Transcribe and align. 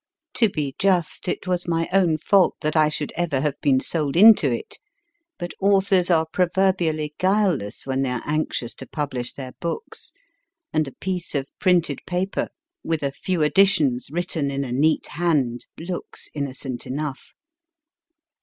To 0.37 0.49
be 0.49 0.73
just, 0.79 1.27
it 1.27 1.45
was 1.45 1.67
my 1.67 1.87
own 1.93 2.17
fault 2.17 2.55
that 2.61 2.75
I 2.75 2.89
should 2.89 3.13
ever 3.15 3.39
have 3.41 3.61
been 3.61 3.79
sold 3.79 4.15
into 4.15 4.51
it, 4.51 4.79
but 5.37 5.53
authors 5.61 6.09
are 6.09 6.25
proverbially 6.25 7.13
guileless 7.19 7.85
when 7.85 8.01
they 8.01 8.09
are 8.09 8.23
anxious 8.25 8.73
to 8.77 8.87
publish 8.87 9.33
their 9.33 9.51
books, 9.59 10.11
and 10.73 10.87
a 10.87 10.91
piece 10.95 11.35
of 11.35 11.51
printed 11.59 11.99
paper 12.07 12.47
with 12.83 13.03
a 13.03 13.09
THE 13.09 13.11
FARM 13.11 13.21
few 13.21 13.43
additions 13.43 14.07
written 14.09 14.49
in 14.49 14.63
a 14.63 14.71
neat 14.71 15.05
hand 15.05 15.67
looks 15.79 16.29
innocent 16.33 16.87
enough. 16.87 17.35